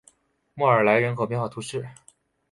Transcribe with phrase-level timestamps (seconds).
[0.55, 1.87] 莫尔莱人口变化图示